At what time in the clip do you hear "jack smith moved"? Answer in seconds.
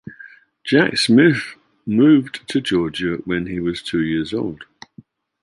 0.63-2.47